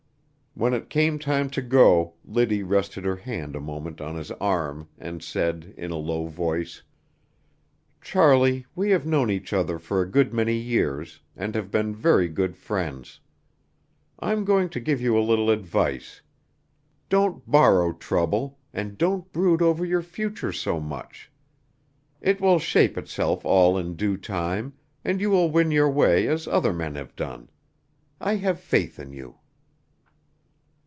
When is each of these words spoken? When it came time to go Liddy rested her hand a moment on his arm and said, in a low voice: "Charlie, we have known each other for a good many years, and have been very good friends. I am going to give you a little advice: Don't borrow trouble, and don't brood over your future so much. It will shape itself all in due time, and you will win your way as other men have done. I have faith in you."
When 0.53 0.73
it 0.73 0.89
came 0.89 1.17
time 1.17 1.49
to 1.51 1.61
go 1.61 2.15
Liddy 2.25 2.61
rested 2.61 3.05
her 3.05 3.15
hand 3.15 3.55
a 3.55 3.61
moment 3.61 4.01
on 4.01 4.15
his 4.17 4.31
arm 4.33 4.89
and 4.97 5.23
said, 5.23 5.73
in 5.77 5.91
a 5.91 5.95
low 5.95 6.27
voice: 6.27 6.83
"Charlie, 8.01 8.65
we 8.75 8.89
have 8.89 9.05
known 9.05 9.31
each 9.31 9.53
other 9.53 9.79
for 9.79 10.01
a 10.01 10.05
good 10.11 10.33
many 10.33 10.55
years, 10.57 11.21
and 11.37 11.55
have 11.55 11.71
been 11.71 11.95
very 11.95 12.27
good 12.27 12.57
friends. 12.57 13.21
I 14.19 14.33
am 14.33 14.43
going 14.43 14.67
to 14.71 14.81
give 14.81 14.99
you 14.99 15.17
a 15.17 15.23
little 15.23 15.49
advice: 15.51 16.21
Don't 17.07 17.49
borrow 17.49 17.93
trouble, 17.93 18.59
and 18.73 18.97
don't 18.97 19.31
brood 19.31 19.61
over 19.61 19.85
your 19.85 20.01
future 20.03 20.51
so 20.51 20.81
much. 20.81 21.31
It 22.19 22.41
will 22.41 22.59
shape 22.59 22.97
itself 22.97 23.45
all 23.45 23.77
in 23.77 23.95
due 23.95 24.17
time, 24.17 24.73
and 25.05 25.21
you 25.21 25.29
will 25.29 25.49
win 25.49 25.71
your 25.71 25.89
way 25.89 26.27
as 26.27 26.45
other 26.45 26.73
men 26.73 26.95
have 26.95 27.15
done. 27.15 27.49
I 28.19 28.35
have 28.35 28.59
faith 28.59 28.99
in 28.99 29.13
you." 29.13 29.37